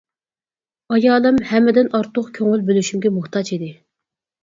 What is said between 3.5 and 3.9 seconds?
ئىدى.